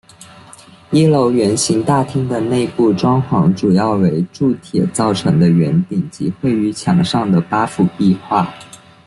[0.89, 8.51] 一楼圆形大厅的内部装潢主要为铸铁造成的圆顶及绘于墙上的八幅壁画。